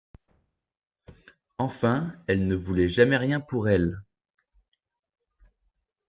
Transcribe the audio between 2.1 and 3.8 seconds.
elle ne voulait jamais rien pour